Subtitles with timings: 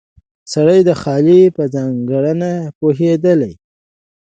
[0.53, 3.59] سړی د خاکې په ځانګړنه پوهېدلی و.